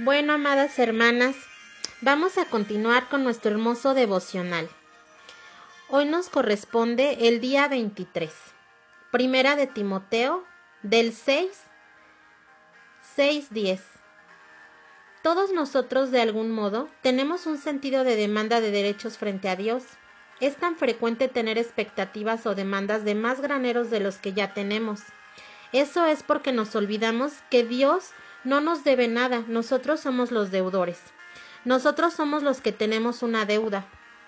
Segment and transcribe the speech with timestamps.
[0.00, 1.34] Bueno, amadas hermanas,
[2.02, 4.68] vamos a continuar con nuestro hermoso devocional.
[5.88, 8.32] Hoy nos corresponde el día 23,
[9.10, 10.44] primera de Timoteo,
[10.84, 11.50] del 6,
[13.16, 13.82] 6, 10.
[15.24, 19.82] Todos nosotros, de algún modo, tenemos un sentido de demanda de derechos frente a Dios.
[20.38, 25.00] Es tan frecuente tener expectativas o demandas de más graneros de los que ya tenemos.
[25.72, 28.12] Eso es porque nos olvidamos que Dios
[28.44, 30.98] no nos debe nada, nosotros somos los deudores.
[31.64, 33.84] Nosotros somos los que tenemos una deuda.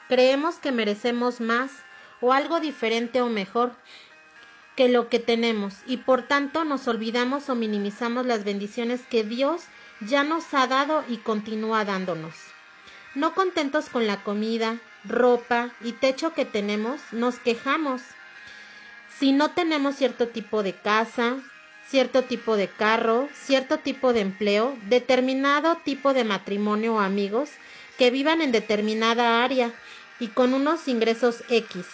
[0.09, 1.71] Creemos que merecemos más
[2.20, 3.73] o algo diferente o mejor
[4.77, 9.62] que lo que tenemos y por tanto nos olvidamos o minimizamos las bendiciones que Dios
[10.01, 12.34] ya nos ha dado y continúa dándonos.
[13.15, 18.03] No contentos con la comida, ropa y techo que tenemos, nos quejamos.
[19.19, 21.37] Si no tenemos cierto tipo de casa,
[21.91, 27.51] cierto tipo de carro, cierto tipo de empleo, determinado tipo de matrimonio o amigos
[27.98, 29.73] que vivan en determinada área
[30.20, 31.84] y con unos ingresos X.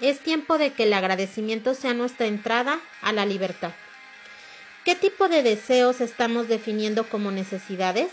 [0.00, 3.72] Es tiempo de que el agradecimiento sea nuestra entrada a la libertad.
[4.84, 8.08] ¿Qué tipo de deseos estamos definiendo como necesidades?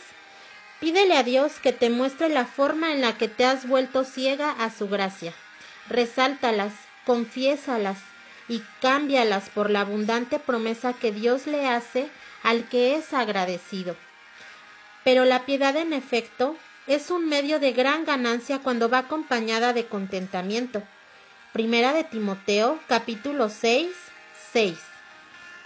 [0.80, 4.52] Pídele a Dios que te muestre la forma en la que te has vuelto ciega
[4.52, 5.34] a su gracia.
[5.90, 6.74] Resáltalas,
[7.06, 7.98] confiésalas,
[8.50, 12.10] y cámbialas por la abundante promesa que Dios le hace
[12.44, 13.96] al que es agradecido.
[15.06, 19.86] Pero la piedad en efecto es un medio de gran ganancia cuando va acompañada de
[19.86, 20.84] contentamiento.
[21.54, 23.90] Primera de Timoteo capítulo 6,
[24.52, 24.78] 6.